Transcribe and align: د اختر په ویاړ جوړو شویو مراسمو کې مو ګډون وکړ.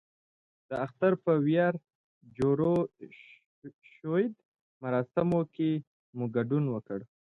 د 0.67 0.69
اختر 0.85 1.13
په 1.23 1.31
ویاړ 1.45 1.73
جوړو 2.37 2.73
شویو 3.93 4.35
مراسمو 4.83 5.39
کې 5.55 5.69
مو 6.17 6.25
ګډون 6.35 6.65
وکړ. 6.69 6.99